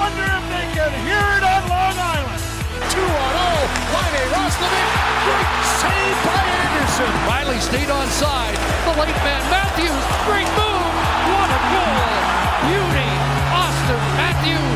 [0.00, 2.40] I wonder if they can hear it on Long Island.
[2.88, 3.92] 2 on 0.
[3.92, 4.88] Riley Roslovic.
[5.28, 7.12] Great save by Anderson.
[7.28, 8.56] Riley stayed on side.
[8.88, 10.00] The late man Matthews.
[10.24, 10.88] Great move.
[11.36, 12.16] What a goal.
[12.64, 13.12] Beauty.
[13.52, 14.72] Auston Matthews.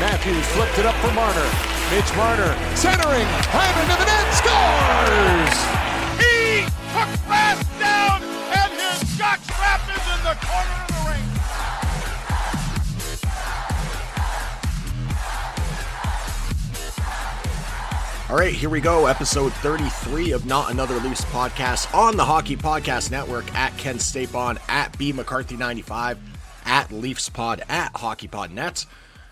[0.00, 1.48] Matthews flipped it up for Marner.
[1.92, 3.28] Mitch Marner centering.
[3.52, 4.24] Hyman to the net.
[4.40, 5.56] Scores!
[6.16, 6.64] He
[6.96, 8.24] took fast down
[8.56, 10.79] and his shot trap is in the corner
[18.30, 19.06] All right, here we go.
[19.06, 24.56] Episode 33 of Not Another Leafs podcast on the Hockey Podcast Network at Ken Stapon,
[24.68, 26.16] at B McCarthy95,
[26.64, 28.86] at Leafs Pod, at HockeyPodNet.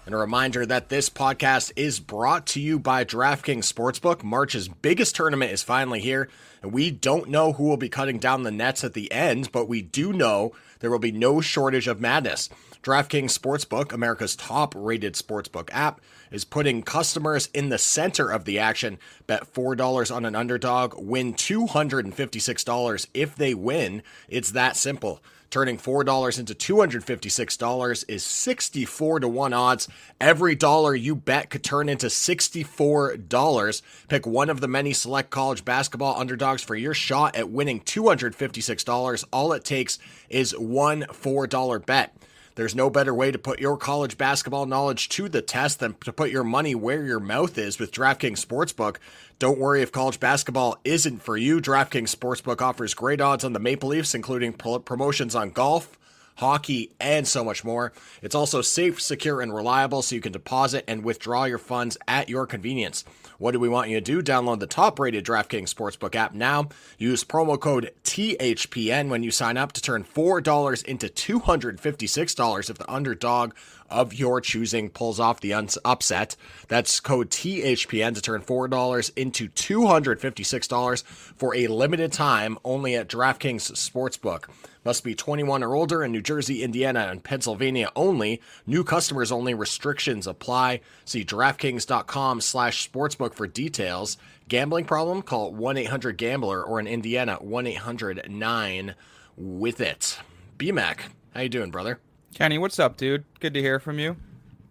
[0.04, 4.24] And a reminder that this podcast is brought to you by DraftKings Sportsbook.
[4.24, 6.28] March's biggest tournament is finally here,
[6.60, 9.68] and we don't know who will be cutting down the nets at the end, but
[9.68, 12.48] we do know there will be no shortage of madness.
[12.82, 16.00] DraftKings Sportsbook, America's top rated sportsbook app,
[16.30, 18.98] is putting customers in the center of the action.
[19.26, 24.02] Bet $4 on an underdog, win $256 if they win.
[24.28, 25.20] It's that simple.
[25.50, 29.88] Turning $4 into $256 is 64 to 1 odds.
[30.20, 33.82] Every dollar you bet could turn into $64.
[34.08, 39.24] Pick one of the many select college basketball underdogs for your shot at winning $256.
[39.32, 42.14] All it takes is one $4 bet.
[42.58, 46.12] There's no better way to put your college basketball knowledge to the test than to
[46.12, 48.96] put your money where your mouth is with DraftKings Sportsbook.
[49.38, 51.60] Don't worry if college basketball isn't for you.
[51.60, 55.96] DraftKings Sportsbook offers great odds on the Maple Leafs, including promotions on golf,
[56.38, 57.92] hockey, and so much more.
[58.22, 62.28] It's also safe, secure, and reliable, so you can deposit and withdraw your funds at
[62.28, 63.04] your convenience.
[63.38, 64.22] What do we want you to do?
[64.22, 66.68] Download the top rated DraftKings Sportsbook app now.
[66.96, 72.90] Use promo code THPN when you sign up to turn $4 into $256 if the
[72.90, 73.52] underdog
[73.90, 76.36] of your choosing pulls off the uns- upset.
[76.68, 83.72] That's code THPN to turn $4 into $256 for a limited time only at DraftKings
[83.72, 84.44] Sportsbook.
[84.84, 88.40] Must be 21 or older in New Jersey, Indiana, and Pennsylvania only.
[88.66, 89.52] New customers only.
[89.52, 90.80] Restrictions apply.
[91.04, 94.16] See DraftKings.com slash sportsbook for details.
[94.48, 95.20] Gambling problem?
[95.22, 100.18] Call 1-800-GAMBLER or in Indiana, 1-800-9-WITH-IT.
[100.58, 100.98] BMAC,
[101.34, 102.00] how you doing, brother?
[102.34, 103.24] Kenny, what's up, dude?
[103.40, 104.16] Good to hear from you.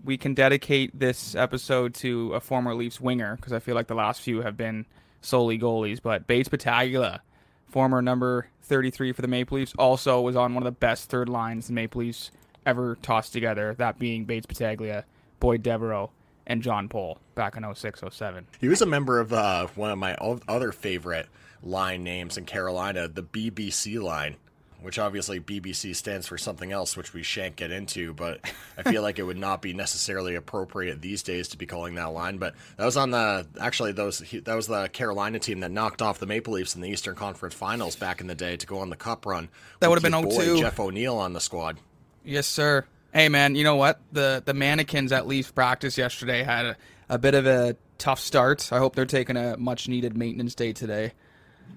[0.04, 3.96] We can dedicate this episode to a former Leafs winger because I feel like the
[3.96, 4.86] last few have been
[5.22, 6.02] solely goalies.
[6.02, 7.22] But Bates Battaglia,
[7.68, 11.28] former number 33 for the Maple Leafs, also was on one of the best third
[11.28, 12.32] lines the Maple Leafs
[12.66, 15.04] ever tossed together, that being Bates Battaglia,
[15.40, 16.12] Boyd Devereaux,
[16.46, 18.48] and John Pohl back in 06 07.
[18.62, 21.28] He was a member of uh, one of my other favorite
[21.62, 24.38] line names in Carolina, the BBC line,
[24.82, 28.14] which obviously BBC stands for something else, which we shan't get into.
[28.14, 28.42] But
[28.78, 32.14] I feel like it would not be necessarily appropriate these days to be calling that
[32.14, 32.38] line.
[32.38, 36.20] But that was on the actually those that was the Carolina team that knocked off
[36.20, 38.90] the Maple Leafs in the Eastern Conference Finals back in the day to go on
[38.90, 39.50] the Cup run.
[39.80, 40.60] That would have been boy 02.
[40.60, 41.78] Jeff O'Neill on the squad.
[42.24, 42.86] Yes, sir.
[43.14, 44.00] Hey, man, you know what?
[44.12, 46.78] The the mannequins at Leafs practice yesterday had a,
[47.10, 48.72] a bit of a tough start.
[48.72, 51.14] I hope they're taking a much needed maintenance day today.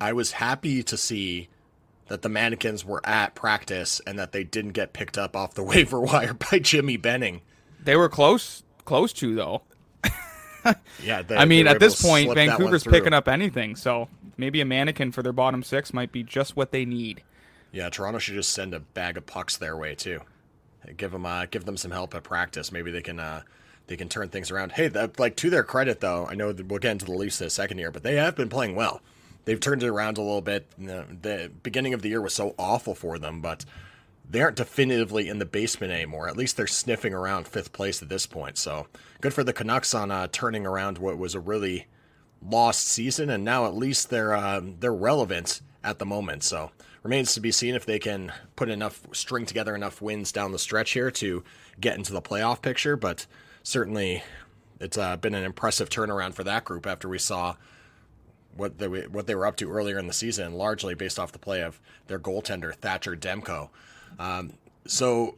[0.01, 1.49] I was happy to see
[2.11, 5.63] that the mannequins were at practice and that they didn't get picked up off the
[5.63, 7.41] waiver wire by Jimmy Benning.
[7.83, 9.63] They were close close to though.
[11.03, 14.11] Yeah, they, I mean, at this point, slip that one Vancouver's picking up anything, so
[14.37, 17.23] maybe a mannequin for their bottom six might be just what they need.
[17.73, 20.21] Yeah, Toronto should just send a bag of pucks their way too.
[20.99, 22.73] Give them uh, give them some help at practice.
[22.73, 23.43] Maybe they can uh,
[23.87, 24.73] they can turn things around.
[24.73, 27.41] Hey, that, like to their credit though, I know that we'll get into the Leafs
[27.41, 29.01] a second here, but they have been playing well.
[29.45, 30.67] They've turned it around a little bit.
[30.79, 33.65] The, beginning of the year was so awful for them, but
[34.29, 36.29] they aren't definitively in the basement anymore.
[36.29, 38.59] At least they're sniffing around fifth place at this point.
[38.59, 38.87] So
[39.21, 41.87] good for the Canucks on uh, turning around what was a really
[42.43, 46.43] lost season, and now at least they're uh, they're relevant at the moment.
[46.45, 46.71] So
[47.03, 50.59] remains to be seen if they can put enough string together enough wins down the
[50.59, 51.43] stretch here to
[51.81, 52.97] get into the playoff picture.
[52.97, 53.27] But
[53.63, 54.23] certainly,
[54.81, 57.57] it's uh, been an impressive turnaround for that group after we saw
[58.57, 61.39] what they what they were up to earlier in the season, largely based off the
[61.39, 63.71] play of their goaltender Thatcher Demko.
[64.19, 64.55] Um,
[64.87, 65.37] so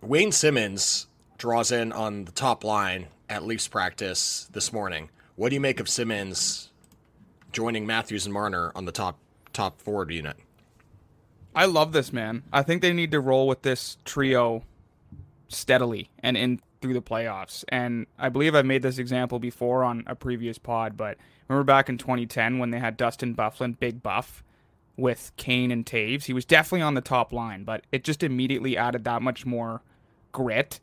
[0.00, 1.06] Wayne Simmonds
[1.38, 5.10] draws in on the top line at Leafs practice this morning.
[5.36, 6.70] What do you make of Simmonds
[7.52, 9.18] joining Matthews and Marner on the top
[9.52, 10.36] top forward unit?
[11.54, 12.42] I love this man.
[12.52, 14.64] I think they need to roll with this trio
[15.48, 17.64] steadily and in through the playoffs.
[17.68, 21.16] And I believe I've made this example before on a previous pod, but
[21.48, 24.44] remember back in 2010 when they had Dustin Byfuglien, Big Buff,
[24.98, 26.24] with Kane and Toews?
[26.24, 29.80] He was definitely on the top line, but it just immediately added that much more
[30.30, 30.78] grit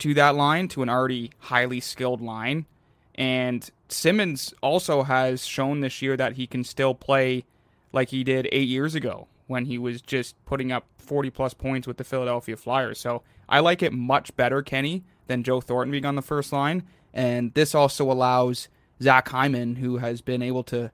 [0.00, 2.66] to that line, to an already highly skilled line.
[3.14, 7.46] And Simmonds also has shown this year that he can still play
[7.94, 11.86] like he did eight years ago when he was just putting up 40 plus points
[11.86, 13.00] with the Philadelphia Flyers.
[13.00, 16.84] So I like it much better, Kenny, than Joe Thornton being on the first line.
[17.12, 18.68] And this also allows
[19.02, 20.90] Zach Hyman, who has been able to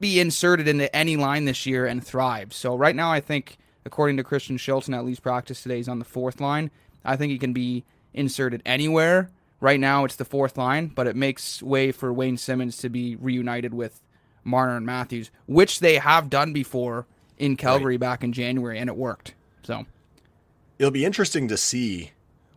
[0.00, 2.52] be inserted into any line this year and thrive.
[2.52, 5.98] So right now, I think, according to Kristen Shilton, at Leafs practice today, he's on
[5.98, 6.70] the fourth line.
[7.04, 9.30] I think he can be inserted anywhere.
[9.60, 13.16] Right now, it's the fourth line, but it makes way for Wayne Simmonds to be
[13.16, 14.02] reunited with
[14.42, 17.06] Marner and Matthews, which they have done before
[17.38, 18.00] in Calgary right.
[18.00, 19.34] back in January, and it worked.
[19.62, 19.86] So
[20.78, 22.10] it'll be interesting to see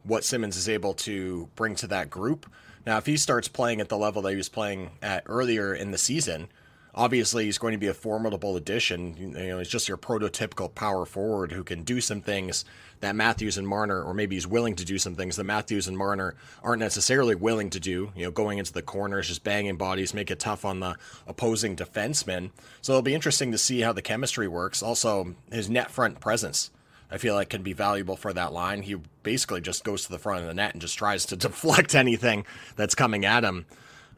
[0.07, 2.49] what Simmonds is able to bring to that group.
[2.85, 5.91] Now, if he starts playing at the level that he was playing at earlier in
[5.91, 6.47] the season,
[6.95, 9.15] obviously he's going to be a formidable addition.
[9.17, 12.65] You know, he's just your prototypical power forward who can do some things
[13.01, 15.97] that Matthews and Marner, or maybe he's willing to do some things that Matthews and
[15.97, 18.11] Marner aren't necessarily willing to do.
[18.15, 20.95] You know, going into the corners, just banging bodies, make it tough on the
[21.27, 22.51] opposing defensemen.
[22.81, 24.81] So it'll be interesting to see how the chemistry works.
[24.81, 26.71] Also, his net front presence.
[27.09, 28.81] I feel like can be valuable for that line.
[28.81, 31.95] He basically just goes to the front of the net and just tries to deflect
[31.95, 32.45] anything
[32.75, 33.65] that's coming at him.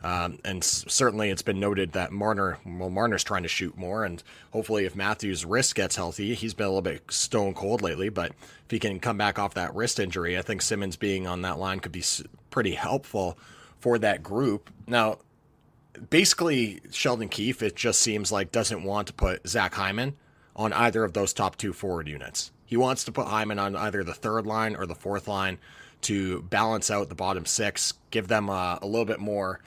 [0.01, 4.05] Um, and certainly it's been noted that Marner, well, Marner's trying to shoot more.
[4.05, 8.07] And hopefully, if Matthews' wrist gets healthy, he's been a little bit stone cold lately.
[8.07, 11.41] But if he can come back off that wrist injury, I think Simmonds being on
[11.41, 12.03] that line could be
[12.49, 13.37] pretty helpful
[13.79, 14.69] for that group.
[14.87, 15.19] Now,
[16.09, 20.15] basically, Sheldon Keefe, it just seems like doesn't want to put Zach Hyman
[20.55, 22.51] on either of those top two forward units.
[22.69, 25.57] He wants to put Hyman on either the third line or the fourth line
[26.01, 29.59] to balance out the bottom six, give them a, a little bit more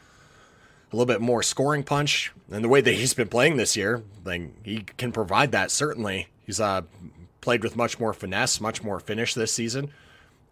[0.92, 2.32] a little bit more scoring punch.
[2.48, 6.28] And the way that he's been playing this year, like he can provide that certainly.
[6.46, 6.82] He's uh,
[7.40, 9.90] played with much more finesse, much more finish this season,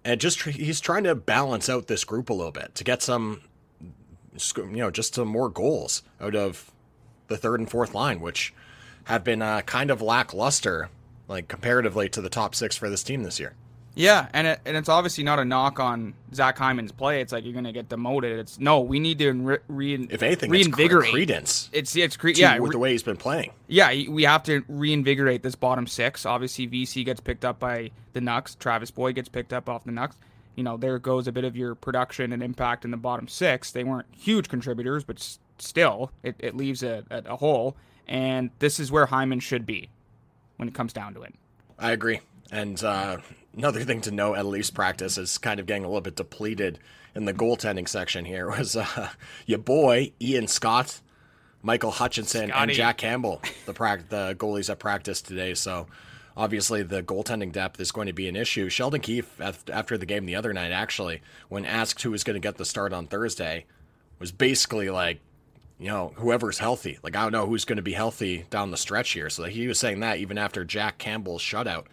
[0.05, 3.43] and just he's trying to balance out this group a little bit to get some,
[4.57, 6.73] you know, just some more goals out of
[7.29, 8.53] the third and fourth line, which
[9.05, 10.89] have been uh, kind of lackluster,
[11.31, 13.55] like comparatively to the top six for this team this year.
[13.95, 17.21] Yeah, and it, and it's obviously not a knock on Zach Hyman's play.
[17.21, 18.39] It's like you're going to get demoted.
[18.39, 21.71] It's no, we need to re, re, if anything reinvigorate credence.
[21.73, 23.53] It's it's cre- yeah with the way he's been playing.
[23.69, 26.25] Yeah, we have to reinvigorate this bottom six.
[26.25, 28.59] Obviously, Vesey gets picked up by the Nucks.
[28.59, 30.17] Travis Boyd gets picked up off the Nucks.
[30.57, 33.71] You know, there goes a bit of your production and impact in the bottom six.
[33.73, 37.77] They weren't huge contributors, but still, it, it leaves a, a, a hole.
[38.07, 39.89] And this is where Hyman should be
[40.61, 41.35] when it comes down to it.
[41.79, 42.21] I agree.
[42.53, 43.17] And uh,
[43.57, 46.79] another thing to note at Leafs practice is kind of getting a little bit depleted
[47.15, 49.09] in the goaltending section here was uh,
[49.47, 51.01] your boy Ian Scott,
[51.63, 52.63] Michael Hutchinson, Scotty.
[52.63, 55.55] and Jack Campbell, the pra- the goalies at practice today.
[55.55, 55.87] So
[56.37, 58.69] obviously the goaltending depth is going to be an issue.
[58.69, 62.41] Sheldon Keefe, after the game the other night, actually, when asked who was going to
[62.41, 63.65] get the start on Thursday,
[64.19, 65.21] was basically like,
[65.81, 66.99] you know, whoever's healthy.
[67.03, 69.31] Like I don't know who's going to be healthy down the stretch here.
[69.31, 71.87] So he was saying that even after Jack Campbell's shutout.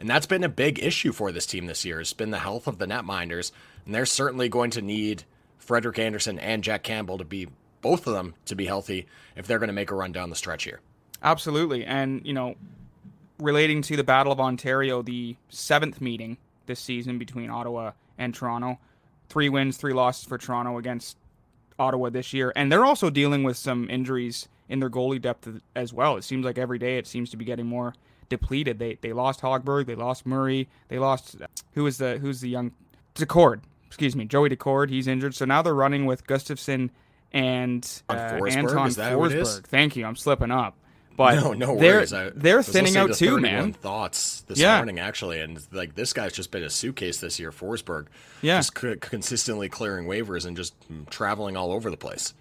[0.00, 2.00] And that's been a big issue for this team this year.
[2.00, 3.52] It's been the health of the netminders,
[3.84, 5.24] and they're certainly going to need
[5.58, 7.48] Frederik Andersen and Jack Campbell to be
[7.82, 9.06] both of them to be healthy
[9.36, 10.80] if they're going to make a run down the stretch here.
[11.22, 12.54] Absolutely, and you know,
[13.38, 18.78] relating to the Battle of Ontario, the seventh meeting this season between Ottawa and Toronto,
[19.28, 21.18] three wins, three losses for Toronto against
[21.80, 25.92] Ottawa this year, and they're also dealing with some injuries in their goalie depth as
[25.92, 26.16] well.
[26.16, 27.94] It seems like every day it seems to be getting more
[28.28, 28.78] depleted.
[28.78, 31.36] They they lost Hogberg, they lost Murray, they lost
[31.72, 32.72] who is the who's the young
[33.14, 34.90] Daccord, excuse me, Joey Daccord.
[34.90, 36.90] He's injured, so now they're running with Gustavsson
[37.32, 38.52] and uh, Forsberg?
[38.52, 39.48] Anton Is that who it is?
[39.48, 39.64] Forsberg.
[39.66, 40.06] Thank you.
[40.06, 40.76] I'm slipping up,
[41.20, 42.10] but no, no they're worries.
[42.34, 43.74] They're was thinning out to too, man.
[43.74, 44.76] Thoughts this Yeah.
[44.76, 47.50] morning actually, and like this guy's just been a suitcase this year.
[47.52, 48.06] Forsberg,
[48.40, 48.58] Yeah.
[48.58, 50.72] just c- consistently clearing waivers and just
[51.10, 52.32] traveling all over the place.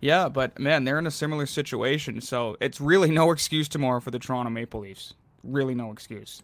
[0.00, 4.10] Yeah, but man, they're in a similar situation, so it's really no excuse tomorrow for
[4.10, 5.14] the Toronto Maple Leafs.
[5.44, 6.42] Really, no excuse.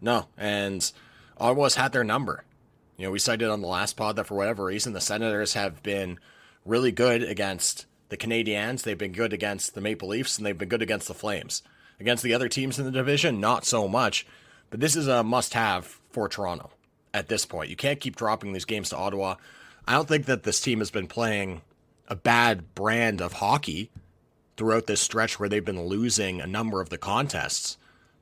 [0.00, 0.90] No, and
[1.38, 2.44] Ottawa's had their number.
[2.96, 5.82] You know, we cited on the last pod that for whatever reason, the Senators have
[5.82, 6.18] been
[6.64, 8.82] really good against the Canadiens.
[8.82, 11.62] They've been good against the Maple Leafs, and they've been good against the Flames.
[11.98, 14.26] Against the other teams in the division, not so much.
[14.70, 16.70] But this is a must have for Toronto
[17.12, 17.70] at this point.
[17.70, 19.36] You can't keep dropping these games to Ottawa.
[19.86, 21.62] I don't think that this team has been playing
[22.06, 23.90] a bad brand of hockey
[24.56, 27.78] throughout this stretch where they've been losing a number of the contests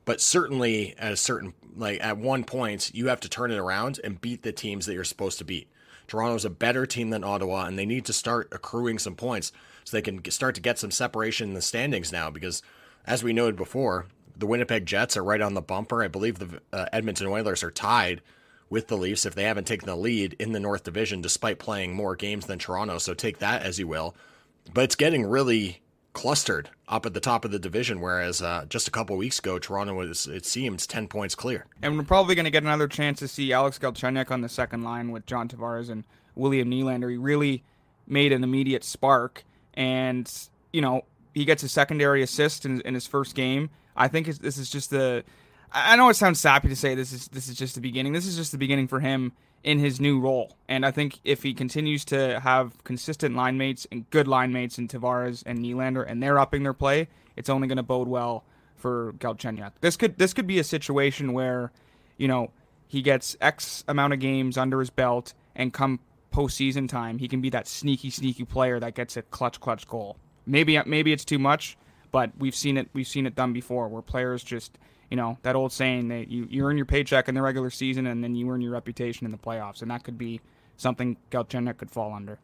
[0.09, 3.99] but certainly at a certain like at one point you have to turn it around
[4.03, 5.69] and beat the teams that you're supposed to beat.
[6.07, 9.51] Toronto's a better team than Ottawa, and they need to start accruing some points
[9.89, 12.29] so they can start to get some separation in the standings now.
[12.29, 12.61] Because
[13.05, 14.05] as we noted before,
[14.37, 16.03] the Winnipeg Jets are right on the bumper.
[16.03, 18.21] I believe the uh, Edmonton Oilers are tied
[18.69, 21.95] with the Leafs if they haven't taken the lead in the North Division, despite playing
[21.95, 22.99] more games than Toronto.
[22.99, 24.15] So take that as you will.
[24.71, 25.81] But it's getting really
[26.13, 29.57] clustered up at the top of the division, whereas uh, just a couple weeks ago,
[29.57, 31.65] Toronto was, it seems, 10 points clear.
[31.81, 34.83] And we're probably going to get another chance to see Alex Galchenyuk on the second
[34.83, 36.03] line with John Tavares and
[36.35, 37.09] William Nylander.
[37.09, 37.63] He really
[38.05, 39.43] made an immediate spark,
[39.73, 40.31] and
[40.73, 43.69] you know he gets a secondary assist in, in his first game.
[43.95, 45.23] I think this is just the.
[45.71, 48.13] I know it sounds sappy to say this is this is just the beginning.
[48.13, 49.33] This is just the beginning for him
[49.63, 53.85] in his new role, and I think if he continues to have consistent line mates
[53.91, 57.67] and good line mates in Tavares and Nylander, and they're upping their play, it's only
[57.67, 58.45] going to bode well
[58.75, 59.73] for Galchenyuk.
[59.81, 61.71] This could this could be a situation where,
[62.17, 62.51] you know,
[62.87, 65.99] he gets X amount of games under his belt, and come
[66.31, 70.17] postseason time, he can be that sneaky, sneaky player that gets a clutch, clutch goal.
[70.45, 71.77] Maybe maybe it's too much,
[72.11, 74.77] but we've seen it we've seen it done before where players just
[75.09, 78.07] you know that old saying that you, you earn your paycheck in the regular season
[78.07, 80.41] and then you earn your reputation in the playoffs, and that could be
[80.77, 82.39] something Galchenyuk could fall under.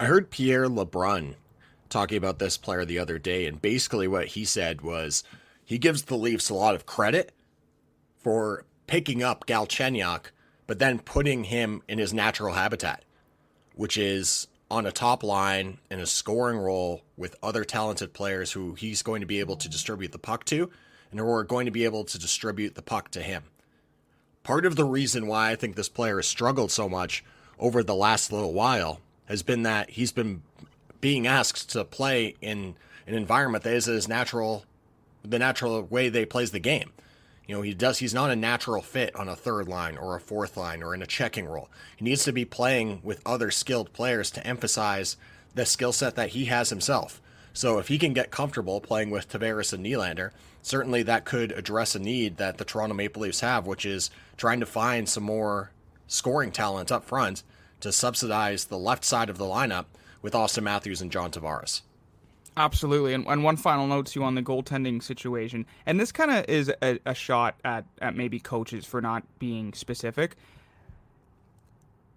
[0.00, 1.34] I heard Pierre LeBrun
[1.88, 5.22] talking about this player the other day, and basically what he said was
[5.64, 7.32] he gives the Leafs a lot of credit
[8.18, 10.26] for picking up Galchenyuk,
[10.66, 13.04] but then putting him in his natural habitat,
[13.74, 18.74] which is on a top line in a scoring role with other talented players who
[18.74, 20.70] he's going to be able to distribute the puck to,
[21.10, 23.44] and who are going to be able to distribute the puck to him.
[24.42, 27.24] Part of the reason why I think this player has struggled so much
[27.58, 30.42] over the last little while has been that he's been
[31.00, 32.74] being asked to play in
[33.06, 34.64] an environment that is his natural,
[35.22, 36.92] the natural way they plays the game.
[37.46, 37.98] You know, he does.
[37.98, 41.02] He's not a natural fit on a third line or a fourth line or in
[41.02, 41.68] a checking role.
[41.96, 45.16] He needs to be playing with other skilled players to emphasize
[45.54, 47.20] the skill set that he has himself.
[47.52, 50.30] So if he can get comfortable playing with Tavares and Nylander,
[50.62, 54.60] certainly that could address a need that the Toronto Maple Leafs have, which is trying
[54.60, 55.70] to find some more
[56.08, 57.42] scoring talent up front
[57.80, 59.84] to subsidize the left side of the lineup
[60.22, 61.82] with Auston Matthews and John Tavares.
[62.56, 63.14] Absolutely.
[63.14, 65.66] And, and one final note to you on the goaltending situation.
[65.86, 69.72] And this kind of is a, a shot at, at maybe coaches for not being
[69.72, 70.36] specific.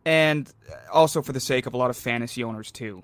[0.06, 0.51] And
[0.91, 3.03] also for the sake of a lot of fantasy owners too.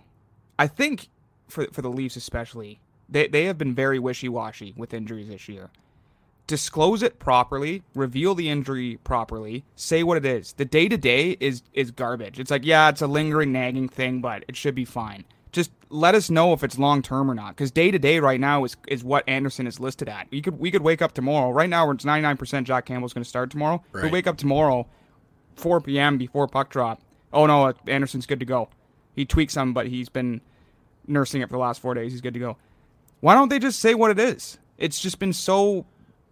[0.60, 1.08] I think
[1.48, 5.70] for for the Leafs especially, they they have been very wishy-washy with injuries this year.
[6.46, 10.54] Disclose it properly, reveal the injury properly, say what it is.
[10.54, 12.40] The day-to-day is is garbage.
[12.40, 16.16] It's like, yeah, it's a lingering nagging thing, but it should be fine just let
[16.16, 17.56] us know if it's long term or not.
[17.56, 20.28] Because day to day right now is is what Andersen is listed at.
[20.32, 21.52] We could we could wake up tomorrow.
[21.52, 23.82] Right now it's ninety nine percent Jack Campbell's going to start tomorrow.
[23.94, 24.88] We wake up tomorrow,
[25.56, 26.18] four p.m.
[26.18, 27.00] before puck drop.
[27.32, 28.68] Oh no, Andersen's good to go.
[29.16, 30.42] He tweaked some, but he's been
[31.08, 32.12] nursing it for the last four days.
[32.12, 32.58] He's good to go.
[33.22, 34.58] Why don't they just say what it is?
[34.78, 35.86] It's just been so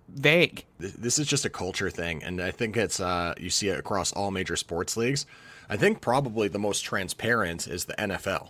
[0.09, 0.65] vague.
[0.79, 4.11] This is just a culture thing, and I think it's uh, you see it across
[4.11, 5.25] all major sports leagues.
[5.69, 8.49] I think probably the most transparent is the NFL.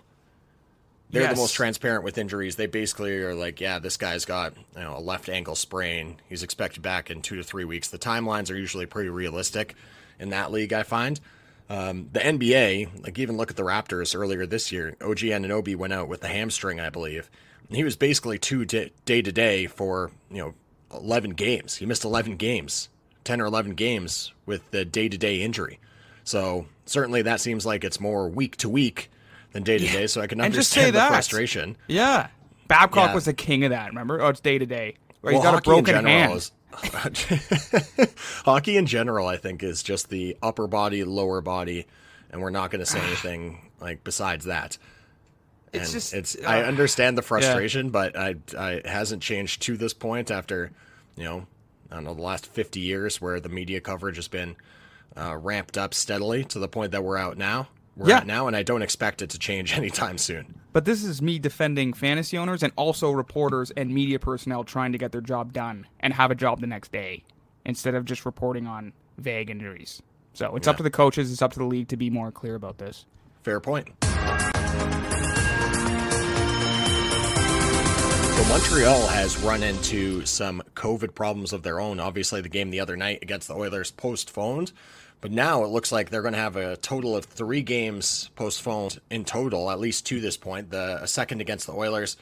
[1.12, 1.36] They're Yes.
[1.36, 2.56] the most transparent with injuries.
[2.56, 6.18] They basically are like, yeah, this guy's got you know a left ankle sprain.
[6.30, 7.90] He's expected back in two to three weeks.
[7.90, 9.76] The timelines are usually pretty realistic
[10.20, 10.74] in that league.
[10.74, 11.20] I find.
[11.70, 14.96] Um, the NBA, like even look at the Raptors earlier this year.
[15.02, 17.30] OG Anunoby went out with a hamstring, I believe.
[17.70, 20.54] And he was basically two day to day for you know
[20.94, 21.76] eleven games.
[21.76, 22.90] He missed eleven games,
[23.24, 25.80] ten or eleven games with the day to day injury.
[26.24, 29.10] So certainly that seems like it's more week to week
[29.52, 30.08] than day to day.
[30.08, 31.10] So I can And just say the that.
[31.10, 31.76] frustration.
[31.88, 32.28] Yeah,
[32.68, 33.14] Babcock Yeah.
[33.16, 33.88] was the king of that.
[33.90, 34.22] Remember?
[34.22, 34.96] Oh, it's day to day.
[35.24, 36.34] He's Well, got a hockey in broken general hand.
[36.34, 36.52] is
[38.46, 39.28] hockey in general.
[39.28, 41.86] I think is just the upper body, lower body,
[42.30, 44.78] and we're not going to say anything like besides that.
[45.74, 49.62] And It's just- it's uh, I understand the frustration, but I, I it hasn't changed
[49.64, 50.72] to this point after
[51.16, 51.48] you know
[51.92, 54.56] I don't know the last fifty years where the media coverage has been
[55.16, 57.68] uh, ramped up steadily to the point that we're out now.
[57.96, 58.18] We're Yeah.
[58.20, 60.56] at now, and I don't expect it to change anytime soon.
[60.74, 64.98] But this is me defending fantasy owners and also reporters and media personnel trying to
[64.98, 67.24] get their job done and have a job the next day
[67.66, 70.02] instead of just reporting on vague injuries.
[70.34, 72.56] So it's up to the coaches, it's up to the league to be more clear
[72.56, 73.06] about this.
[73.44, 73.90] Fair point.
[78.42, 82.00] So Montreal has run into some COVID problems of their own.
[82.00, 84.72] Obviously, the game the other night against the Oilers postponed,
[85.20, 89.00] but now it looks like they're going to have a total of three games postponed
[89.12, 90.72] in total, at least to this point.
[90.72, 92.18] The second against the Oilers,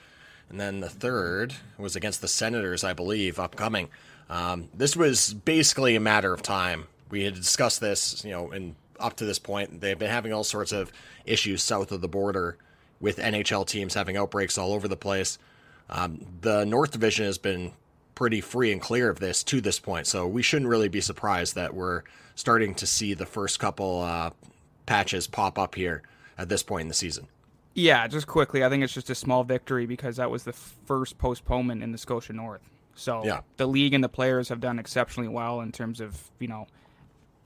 [0.50, 3.88] and then the third was against the Senators, I believe, upcoming.
[4.30, 6.88] Um, this was basically a matter of time.
[7.10, 10.44] We had discussed this, you know, and up to this point, they've been having all
[10.44, 10.92] sorts of
[11.26, 12.58] issues south of the border
[13.00, 15.40] with NHL teams having outbreaks all over the place.
[15.89, 17.74] Um, the North Division has been
[18.15, 21.55] pretty free and clear of this to this point, so we shouldn't really be surprised
[21.55, 22.03] that we're
[22.36, 24.29] starting to see the first couple uh,
[24.86, 26.01] patches pop up here
[26.38, 27.27] at this point in the season.
[27.74, 31.17] Yeah, just quickly, I think it's just a small victory because that was the first
[31.17, 32.62] postponement in the Scotia North.
[32.96, 33.41] So Yeah.
[33.58, 36.67] the league and the players have done exceptionally well in terms of, you know,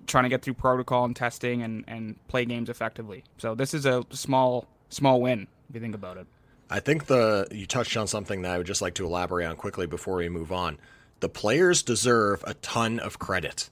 [0.07, 3.23] trying to get through protocol and testing and, and play games effectively.
[3.37, 6.27] So this is a small small win if you think about it.
[6.69, 9.55] I think the you touched on something that I would just like to elaborate on
[9.55, 10.77] quickly before we move on.
[11.19, 13.69] The players deserve a ton of credit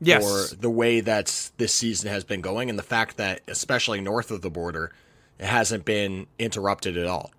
[0.00, 0.50] Yes.
[0.50, 4.30] for the way that this season has been going and the fact that especially north
[4.30, 4.92] of the border
[5.38, 7.30] it hasn't been interrupted at all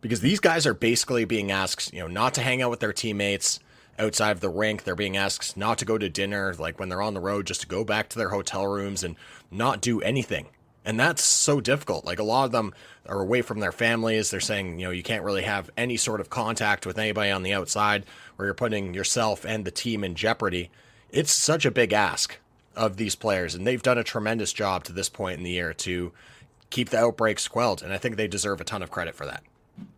[0.00, 2.92] because these guys are basically being asked you know not to hang out with their
[2.92, 3.58] teammates
[3.98, 7.02] outside of the rink they're being asked not to go to dinner like when they're
[7.02, 9.16] on the road just to go back to their hotel rooms and
[9.50, 10.46] not do anything
[10.86, 12.72] and that's so difficult like a lot of them
[13.06, 16.20] are away from their families they're saying you know you can't really have any sort
[16.20, 18.06] of contact with anybody on the outside
[18.36, 20.70] where you're putting yourself and the team in jeopardy
[21.10, 22.38] it's such a big ask
[22.76, 25.72] of these players, and they've done a tremendous job to this point in the year
[25.72, 26.12] to
[26.70, 29.42] keep the outbreaks quelled, and I think they deserve a ton of credit for that.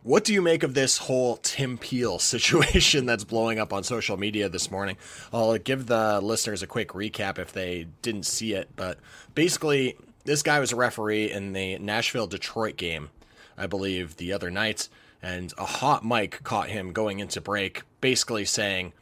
[0.03, 4.17] What do you make of this whole Tim Peel situation that's blowing up on social
[4.17, 4.97] media this morning?
[5.33, 8.99] I'll give the listeners a quick recap if they didn't see it, but
[9.35, 9.97] basically,
[10.29, 13.09] this guy was a referee in the Nashville Detroit game,
[13.57, 14.91] I believe, the other night,
[15.23, 18.93] and a hot mic caught him going into break, basically saying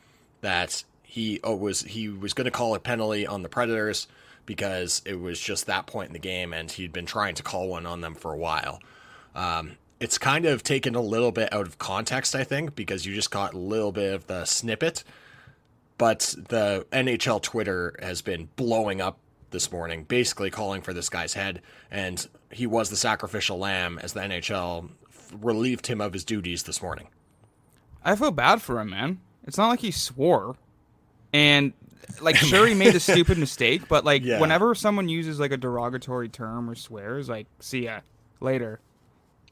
[0.41, 4.07] that he oh, was he was going to call a penalty on the Predators
[4.47, 7.69] because it was just that point in the game, and he'd been trying to call
[7.69, 8.81] one on them for a while.
[9.35, 13.12] Um, it's kind of taken a little bit out of context, I think, because you
[13.17, 15.03] just got a little bit of the snippet.
[15.99, 19.19] But the NHL Twitter has been blowing up
[19.51, 24.13] this morning, basically calling for this guy's head, and he was the sacrificial lamb as
[24.13, 24.91] the NHL
[25.41, 27.09] relieved him of his duties this morning.
[28.05, 29.21] I feel bad for him, man.
[29.45, 30.57] It's not like he swore.
[31.33, 31.73] And
[32.21, 34.41] like sure he made a stupid mistake, but like Yeah.
[34.41, 38.01] whenever someone uses like a derogatory term or swears, like see ya
[38.41, 38.81] later.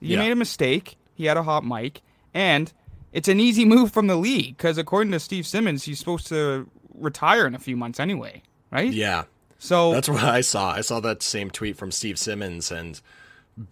[0.01, 0.23] You Yeah.
[0.23, 0.97] made a mistake.
[1.15, 2.01] He had a hot mic,
[2.33, 2.73] and
[3.13, 6.69] it's an easy move from the league because according to Steve Simmons, he's supposed to
[6.95, 8.93] retire in a few months anyway, right?
[8.93, 9.25] Yeah,
[9.59, 10.73] So That's what I saw.
[10.73, 13.01] I saw that same tweet from Steve Simmons, and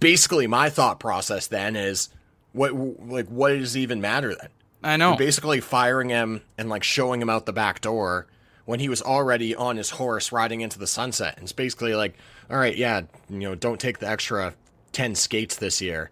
[0.01, 2.09] basically my thought process then is,
[2.53, 4.49] what like what does it even matter then?
[4.85, 5.11] I know.
[5.11, 8.27] You're basically firing him and like showing him out the back door
[8.64, 11.35] when he was already on his horse riding into the sunset.
[11.37, 12.14] And it's basically like,
[12.51, 14.55] all right, yeah, you know, don't take the extra
[14.92, 16.11] ten skates this year.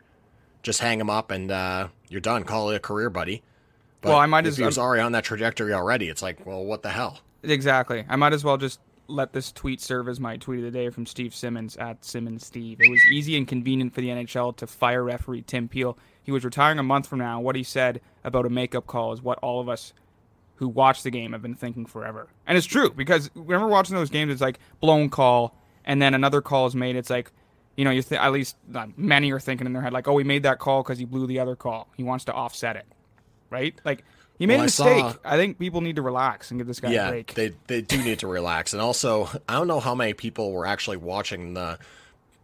[0.62, 2.44] Just hang him up and uh, you're done.
[2.44, 3.42] Call it a career, buddy.
[4.02, 6.08] But Well, I might if as- he was already on that trajectory already.
[6.08, 7.20] It's like, well, what the hell?
[7.42, 8.04] Exactly.
[8.08, 8.78] I might as well just
[9.10, 12.46] let this tweet serve as my tweet of the day from Steve Simmons at Simmons
[12.46, 12.80] Steve.
[12.80, 15.98] It was easy and convenient for the NHL to fire referee Tim Peel.
[16.22, 17.40] He was retiring a month from now.
[17.40, 19.92] What he said about a makeup call is what all of us
[20.56, 22.28] who watch the game have been thinking forever.
[22.46, 26.12] And it's true because whenever we're watching those games, it's like blown call, and then
[26.12, 26.96] another call is made.
[26.96, 27.32] It's like,
[27.76, 30.18] you know, you th- at least uh, many are thinking in their head like, oh,
[30.18, 31.88] he made that call because he blew the other call.
[31.96, 32.84] He wants to offset it,
[33.48, 33.74] right?
[33.84, 34.04] Like
[34.40, 34.98] he made Well, a I mistake.
[35.04, 37.34] saw- I think people need to relax and give this guy a yeah, break.
[37.34, 38.72] they they do need to relax.
[38.72, 41.78] And also, I don't know how many people were actually watching the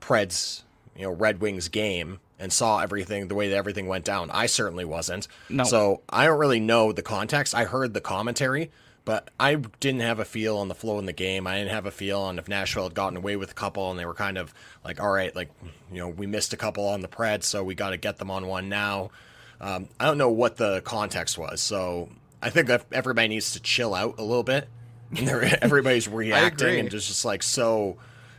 [0.01, 0.63] Preds,
[0.97, 4.31] you know, Red Wings game and saw everything the way that everything went down.
[4.31, 5.27] I certainly wasn't.
[5.49, 5.65] No.
[5.65, 7.55] So I don't really know the context.
[7.55, 8.71] I heard the commentary,
[9.07, 11.47] but I didn't have a feel on the flow in the game.
[11.47, 13.99] I didn't have a feel on if Nashville had gotten away with a couple and
[13.99, 14.53] they were kind of
[14.85, 15.49] like, all right, like
[15.91, 18.31] you know, we missed a couple on the Preds, so we got to get them
[18.31, 19.11] on one now.
[19.61, 22.11] Um, I don't know what the context was, so
[22.43, 24.69] I think that everybody needs to chill out a little bit.
[25.17, 25.29] And
[25.63, 27.97] everybody's reacting and just, just like so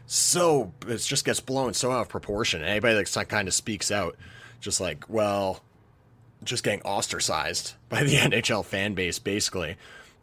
[0.08, 2.64] so it just gets blown so out of proportion.
[2.64, 4.16] Anybody that kind of speaks out,
[4.62, 5.62] just like, well,
[6.44, 9.76] just getting ostracized by the NHL fan base, basically.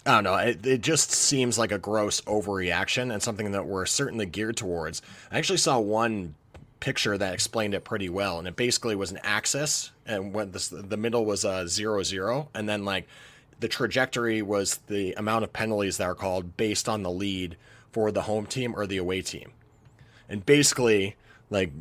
[0.06, 0.36] I don't know.
[0.36, 5.00] It, it just seems like a gross overreaction and something that we're certainly geared towards.
[5.30, 6.34] I actually saw one
[6.84, 10.68] picture that explained it pretty well, and it basically was an axis, and when this,
[10.68, 13.08] the middle was a zero zero, and then like
[13.58, 17.56] the trajectory was the amount of penalties that are called based on the lead
[17.90, 19.52] for the home team or the away team,
[20.28, 21.16] and basically
[21.48, 21.72] like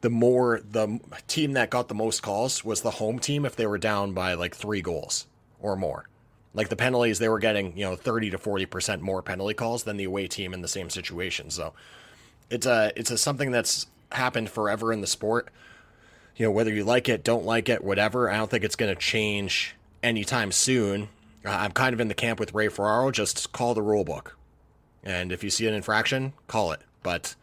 [0.00, 3.66] the more the team that got the most calls was the home team if they
[3.66, 5.28] were down by like three goals
[5.60, 6.08] or more.
[6.52, 9.84] Like the penalties, they were getting you know thirty to forty percent more penalty calls
[9.84, 11.48] than the away team in the same situation.
[11.50, 11.74] So
[12.50, 15.48] it's a it's a something that's happened forever in the sport.
[16.36, 18.30] You know whether you like it, don't like it, whatever.
[18.30, 21.08] I don't think it's going to change anytime soon.
[21.44, 23.10] Uh, I'm kind of in the camp with Ray Ferraro.
[23.10, 24.36] Just call the rule book,
[25.02, 26.80] and if you see an infraction, call it.
[27.02, 27.34] But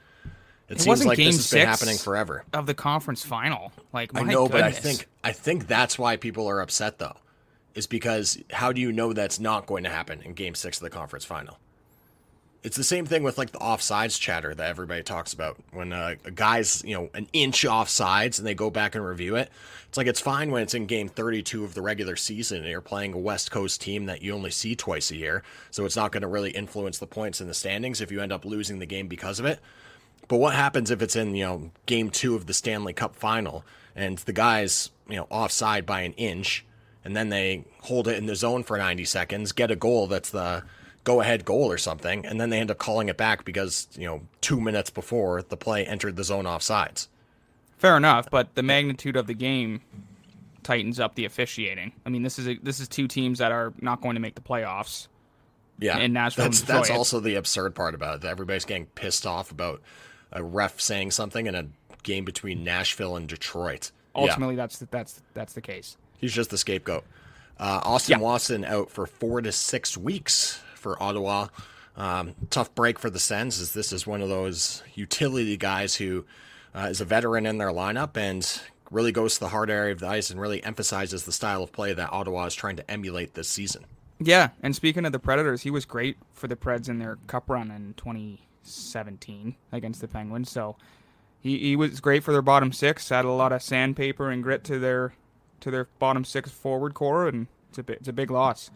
[0.69, 2.43] it, It seems like this has been happening forever.
[2.53, 3.71] of the conference final.
[3.93, 7.17] Like I know, but I think I think that's why people are upset though,
[7.73, 10.83] is because how do you know that's not going to happen in Game Six of
[10.83, 11.57] the conference final?
[12.65, 16.15] It's the same thing with like the offsides chatter that everybody talks about when uh,
[16.25, 19.51] a guy's you know an inch offsides and they go back and review it.
[19.87, 22.81] It's like it's fine when it's in Game 32 of the regular season and you're
[22.81, 26.11] playing a West Coast team that you only see twice a year, so it's not
[26.11, 28.87] going to really influence the points in the standings if you end up losing the
[28.87, 29.59] game because of it.
[30.27, 33.63] But what happens if it's in, you know, game two of the Stanley Cup final
[33.95, 36.65] and the guy's, you know, offside by an inch
[37.03, 40.31] and then they hold it in the zone for 90 seconds, get a goal that's
[40.31, 40.63] the
[41.05, 44.05] go ahead goal or something, and then they end up calling it back because, you
[44.05, 47.07] know, two minutes before the play entered the zone offsides.
[47.77, 49.79] fair enough, but the magnitude of the game
[50.63, 51.93] tightens up the officiating.
[52.05, 54.35] I mean, this is a, this is two teams that are not going to make
[54.35, 55.07] the playoffs.
[55.77, 55.99] Yeah.
[55.99, 58.21] In Nashville That's that's also the absurd part about it.
[58.21, 59.81] that Everybody's getting pissed off about
[60.31, 61.67] a ref saying something in a
[62.01, 63.91] game between Nashville and Detroit.
[64.15, 64.21] Yeah.
[64.21, 65.97] Ultimately, that's the, that's that's the case.
[66.17, 67.03] He's just the scapegoat.
[67.59, 68.23] Uh, Austin Yeah.
[68.23, 71.47] Watson out for four to six weeks for Ottawa.
[71.97, 76.25] Um, tough break for the Sens, as this is one of those utility guys who
[76.75, 79.99] uh, is a veteran in their lineup and really goes to the hard area of
[79.99, 83.33] the ice and really emphasizes the style of play that Ottawa is trying to emulate
[83.33, 83.85] this season.
[84.19, 87.49] Yeah, and speaking of the Predators, he was great for the Preds in their Cup
[87.49, 90.51] run in 2017 against the Penguins.
[90.51, 90.75] So
[91.41, 93.11] he, he was great for their bottom six.
[93.11, 95.15] Added a lot of sandpaper and grit to their
[95.61, 98.69] to their bottom six forward core, and it's a it's a big loss.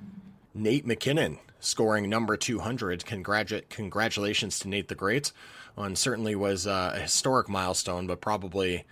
[0.55, 3.03] Nate MacKinnon scoring number 200.
[3.05, 5.31] Congratu- congratulations to Nate the Great
[5.77, 8.85] on certainly was uh, a historic milestone, but probably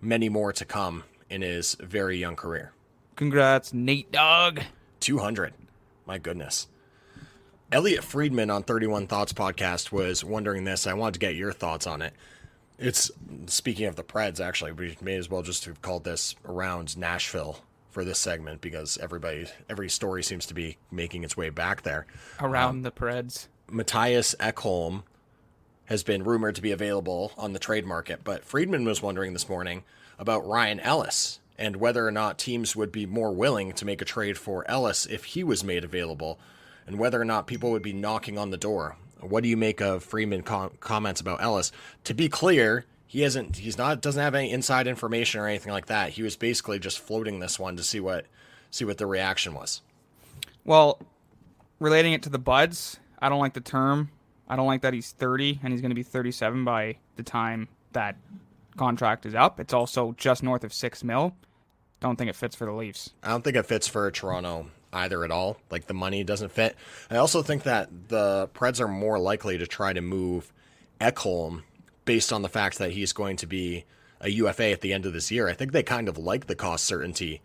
[0.00, 2.72] many more to come in his very young career.
[3.14, 4.60] Congrats, Nate Dog.
[5.00, 5.54] 200.
[6.04, 6.68] My goodness.
[7.72, 10.86] Elliot Friedman on 31 Thoughts podcast was wondering this.
[10.86, 12.12] I wanted to get your thoughts on it.
[12.78, 13.10] It's
[13.46, 17.60] speaking of the Preds, actually, we may as well just have called this around Nashville
[17.96, 22.04] for this segment because everybody, every story seems to be making its way back there.
[22.38, 23.46] Around um, the Preds.
[23.70, 25.04] Mattias Ekholm
[25.86, 29.48] has been rumored to be available on the trade market, but Friedman was wondering this
[29.48, 29.82] morning
[30.18, 34.04] about Ryan Ellis and whether or not teams would be more willing to make a
[34.04, 36.38] trade for Ellis if he was made available,
[36.86, 38.98] and whether or not people would be knocking on the door.
[39.20, 41.72] What do you make of Friedman com- comments about Ellis?
[42.04, 45.86] To be clear, he hasn't he's not doesn't have any inside information or anything like
[45.86, 46.10] that.
[46.10, 48.26] He was basically just floating this one to see what
[48.70, 49.80] see what the reaction was.
[50.64, 50.98] Well,
[51.78, 54.10] relating it to the Buds, I don't like the term.
[54.48, 57.68] I don't like that he's 30 and he's going to be 37 by the time
[57.92, 58.16] that
[58.76, 59.58] contract is up.
[59.58, 61.34] It's also just north of six mil.
[62.00, 63.10] Don't think it fits for the Leafs.
[63.22, 65.56] I don't think it fits for Toronto either at all.
[65.70, 66.76] Like the money doesn't fit.
[67.10, 70.52] I also think that the Preds are more likely to try to move
[71.00, 71.62] Ekholm
[72.06, 73.84] based on the fact that he's going to be
[74.22, 75.48] a UFA at the end of this year.
[75.48, 77.42] I think they kind of like the cost certainty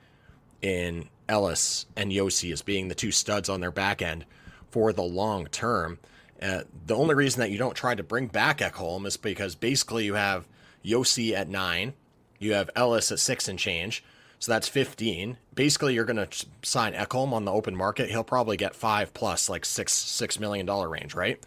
[0.62, 4.26] in Ellis and Josi as being the two studs on their back end
[4.70, 6.00] for the long term.
[6.42, 10.06] Uh, the only reason that you don't try to bring back Ekholm is because basically
[10.06, 10.48] you have
[10.84, 11.94] Josi at nine,
[12.40, 14.04] you have Ellis at six and change,
[14.40, 15.38] so that's 15.
[15.54, 18.10] Basically, you're going to sign Ekholm on the open market.
[18.10, 21.40] He'll probably get five plus, like six six million dollar range, right?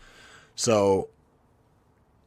[0.54, 1.08] So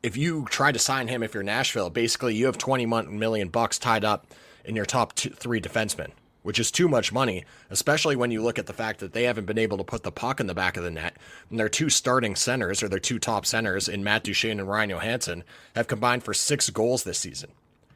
[0.07, 3.77] if you try to sign him, if you're Nashville, basically you have 20 mon- bucks
[3.77, 4.25] tied up
[4.63, 6.11] in your top two, three defensemen,
[6.43, 9.45] which is too much money, especially when you look at the fact that they haven't
[9.45, 11.17] been able to put the puck in the back of the net.
[11.49, 14.91] And their two starting centers, or their two top centers, in Matt Duchene and Ryan
[14.91, 15.43] Johansen,
[15.75, 17.51] have combined for six goals this season.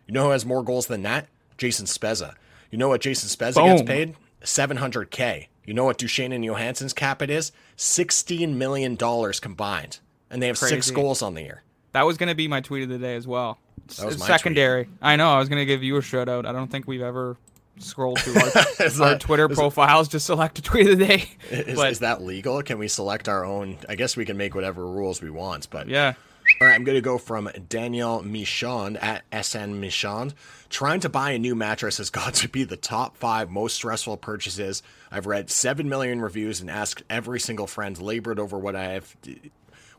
[0.05, 1.29] You know who has more goals than that?
[1.57, 2.35] Jason Spezza.
[2.71, 4.15] You know what Jason Spezza gets paid?
[4.43, 5.47] 700K.
[5.63, 7.53] You know what Duchene and Johansen's cap it is?
[7.77, 9.99] $16 million combined.
[10.29, 11.63] And they have six goals on the year.
[11.93, 13.59] That was gonna be my tweet of the day as well.
[13.97, 14.87] That was my secondary.
[15.01, 15.29] I know.
[15.31, 16.45] I was gonna give you a shout out.
[16.45, 17.37] I don't think we've ever
[17.79, 21.29] scrolled through our, our that- Twitter profiles to select a tweet of the day.
[21.49, 22.61] Is, but is that legal?
[22.63, 23.77] Can we select our own?
[23.89, 26.13] I guess we can make whatever rules we want, but yeah,
[26.61, 30.33] All right, I'm going to go from Danielle Michaud at SN Michaud.
[30.69, 34.17] Trying to buy a new mattress has got to be the top five most stressful
[34.17, 34.83] purchases.
[35.11, 39.15] I've read seven million reviews and asked every single friend, labored over what I have,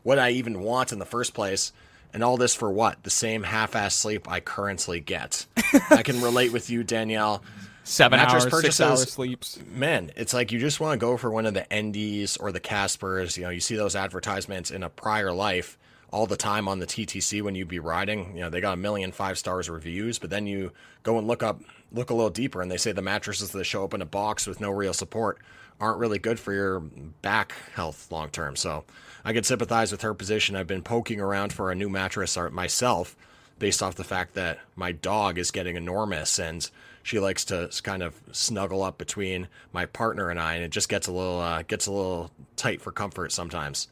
[0.03, 1.71] what I even want in the first place,
[2.13, 3.03] and all this for what?
[3.03, 5.45] The same half-ass sleep I currently get.
[5.89, 7.43] I can relate with you, Danielle.
[7.83, 9.59] seven Mattress hours, purchases- six hours sleeps.
[9.73, 12.59] Man, it's like you just want to go for one of the Endys or the
[12.59, 13.35] Caspers.
[13.37, 15.77] You know, you see those advertisements in a prior life
[16.11, 18.35] all the time on the TTC when you'd be riding.
[18.35, 21.41] You know, they got a million five stars reviews, but then you go and look
[21.41, 21.59] up,
[21.91, 24.45] look a little deeper, and they say the mattresses that show up in a box
[24.45, 25.39] with no real support
[25.79, 26.79] aren't really good for your
[27.21, 28.55] back health long term.
[28.55, 28.85] So
[29.25, 30.55] I can sympathize with her position.
[30.55, 33.15] I've been poking around for a new mattress myself
[33.59, 36.69] based off the fact that my dog is getting enormous and
[37.03, 40.89] she likes to kind of snuggle up between my partner and I, and it just
[40.89, 43.89] gets a little uh, gets a little tight for comfort sometimes.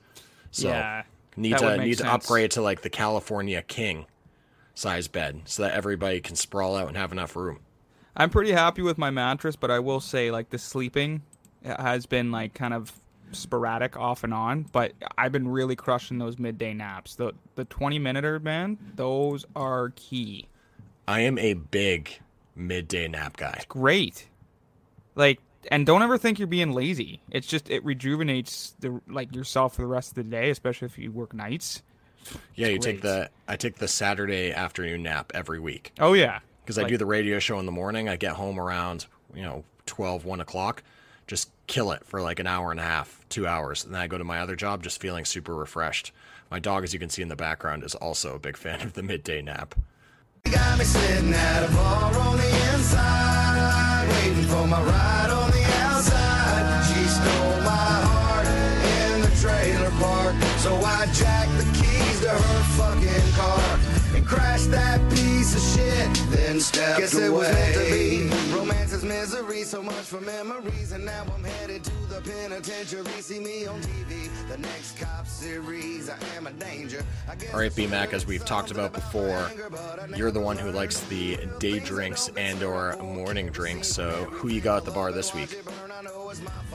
[0.51, 1.03] So Yeah,
[1.35, 4.05] need to need to upgrade to like the California King
[4.73, 7.59] size bed so that everybody can sprawl out and have enough room.
[8.15, 11.21] I'm pretty happy with my mattress, but I will say like the sleeping
[11.63, 12.91] has been like kind of
[13.31, 17.15] sporadic off and on, but I've been really crushing those midday naps.
[17.15, 20.47] The the 20 minuter man, those are key.
[21.07, 22.19] I am a big
[22.55, 23.63] midday nap guy.
[23.67, 24.27] Great.
[25.15, 27.21] Like and don't ever think you're being lazy.
[27.29, 30.97] It's just it rejuvenates the like yourself for the rest of the day, especially if
[30.97, 31.83] you work nights.
[32.55, 35.93] Yeah, you take the I take the Saturday afternoon nap every week.
[35.99, 36.39] Oh yeah.
[36.63, 38.09] because I do the radio show in the morning.
[38.09, 40.83] I get home around you know 12, 1 o'clock,
[41.31, 44.07] just kill it for like an hour and a half, two hours, and then I
[44.07, 46.11] go to my other job just feeling super refreshed.
[46.49, 48.91] My dog, as you can see in the background, is also a big fan of
[48.93, 49.73] the midday nap.
[60.57, 63.30] So I jacked the keys to her fucking
[64.31, 66.31] crashed that piece of shit.
[66.31, 68.55] Then stepped Guess it was meant to be.
[68.55, 73.21] Romance is misery, so much for memories, and now I'm headed to the penitentiary.
[73.21, 76.09] See me on TV, the next cop series.
[76.09, 77.03] I am a danger.
[77.29, 79.51] I guess All right, BMAC, as we've talked about before,
[80.15, 83.89] you're the one who likes the day drinks and or morning drinks.
[83.89, 85.61] So who you got at the bar this week?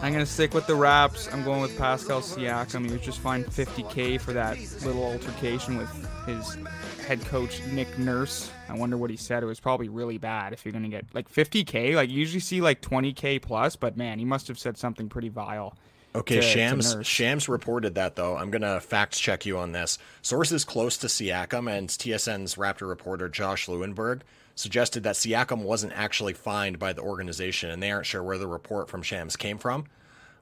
[0.02, 1.32] I'm gonna stick with the raps.
[1.32, 2.84] I'm going with Pascal Siakam.
[2.84, 5.90] He was just fined 50k for that little altercation with
[6.26, 6.58] his
[7.06, 8.50] head coach Nick Nurse.
[8.68, 9.42] I wonder what he said.
[9.42, 10.52] It was probably really bad.
[10.52, 14.18] If you're gonna get like 50k, like you usually see like 20k plus, but man,
[14.18, 15.76] he must have said something pretty vile.
[16.14, 17.06] Okay, to- to Shams Nurse.
[17.06, 18.36] Shams reported that though.
[18.36, 19.98] I'm gonna fact check you on this.
[20.22, 24.22] Sources close to Siakam and TSN's Raptor reporter Josh Lewenberg
[24.54, 28.46] suggested that Siakam wasn't actually fined by the organization, and they aren't sure where the
[28.46, 29.84] report from Shams came from.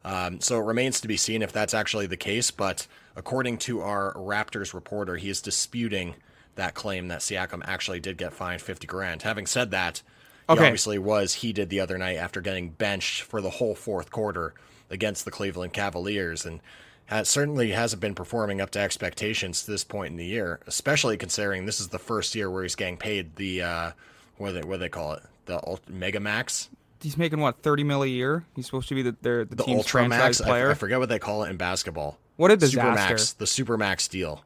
[0.04, 2.50] Um, so it remains to be seen if that's actually the case.
[2.50, 6.14] But according to our Raptors reporter, he is disputing
[6.56, 9.22] that claim that Siakam actually did get fined 50 grand.
[9.22, 10.02] Having said that,
[10.48, 14.54] he obviously was heated the other night after getting benched for the whole fourth quarter
[14.90, 16.60] against the Cleveland Cavaliers, and
[17.06, 20.60] has, certainly hasn't been performing up to expectations to this point in the year.
[20.66, 23.90] Especially considering this is the first year where he's getting paid the uh,
[24.36, 26.68] what do they what do they call it the ult- mega max,
[27.04, 28.46] He's making what 30 mil a year.
[28.56, 30.40] He's supposed to be the the, the, the team's ultra franchise max.
[30.40, 30.70] Player.
[30.70, 32.18] I forget what they call it in basketball.
[32.36, 32.94] What a disaster.
[32.94, 34.42] max, the super max deal.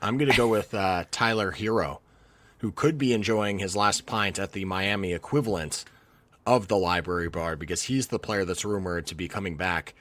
[0.00, 1.98] I'm gonna go with uh, Tyler Herro,
[2.58, 5.84] who could be enjoying his last pint at the Miami equivalent
[6.46, 9.94] of the Library Bar because he's the player that's rumored to be coming back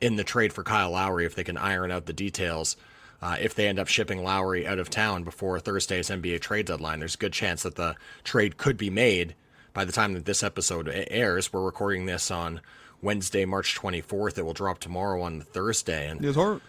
[0.00, 2.76] in the trade for Kyle Lowry if they can iron out the details.
[3.20, 7.00] Uh, if they end up shipping Lowry out of town before Thursday's NBA trade deadline,
[7.00, 9.34] there's a good chance that the trade could be made
[9.72, 11.52] by the time that this episode airs.
[11.52, 12.60] We're recording this on
[13.02, 14.38] Wednesday, March 24th.
[14.38, 16.08] It will drop tomorrow on Thursday.
[16.08, 16.62] And heart.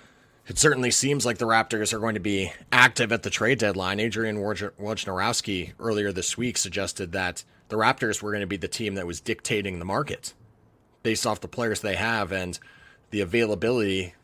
[0.49, 3.99] It certainly seems like the Raptors are going to be active at the trade deadline.
[3.99, 8.95] Adrian Wojnarowski earlier this week suggested that the Raptors were going to be the team
[8.95, 10.33] that was dictating the market
[11.03, 12.59] based off the players they have and
[13.11, 14.15] the availability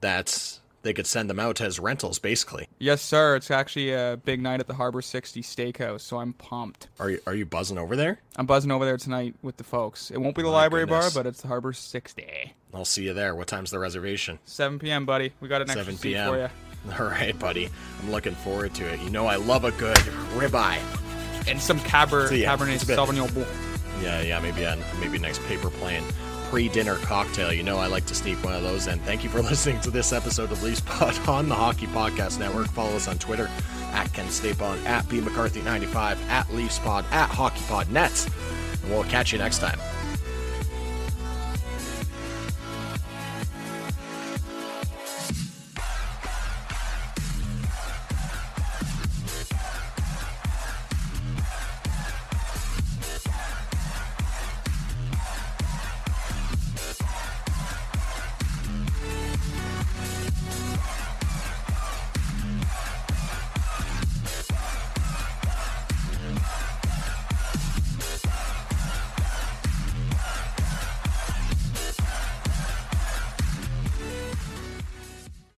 [0.00, 2.68] that they could send them out as rentals, basically.
[2.78, 3.36] Yes, sir.
[3.36, 6.88] It's actually a big night at the Harbor 60 Steakhouse, so I'm pumped.
[7.00, 8.20] Are you, are you buzzing over there?
[8.36, 10.10] I'm buzzing over there tonight with the folks.
[10.10, 11.12] It won't be the My library goodness.
[11.14, 12.54] bar, but it's the Harbor 60.
[12.72, 13.34] I'll see you there.
[13.34, 14.38] What time's the reservation?
[14.44, 15.32] 7 p.m., buddy.
[15.40, 16.30] We got an extra 7 seat p.m.
[16.30, 16.48] for you.
[17.00, 17.68] All right, buddy.
[18.02, 19.00] I'm looking forward to it.
[19.00, 19.96] You know I love a good
[20.36, 20.78] ribeye.
[21.48, 23.48] And some Caber, So, yeah, Cabernet it's a bit- Sauvignon Blanc.
[24.02, 26.04] Yeah, yeah, maybe a maybe a nice paper plane
[26.50, 27.52] pre-dinner cocktail.
[27.52, 28.98] You know, I like to sneak one of those in.
[29.00, 32.68] Thank you for listening to this episode of Leafs Pod on the Hockey Podcast Network.
[32.68, 33.50] Follow us on Twitter
[33.92, 38.26] at Ken Stapon, at B McCarthy 95, at Leafs Pod, at Hockey Pod Nets.
[38.82, 39.78] And we'll catch you next time.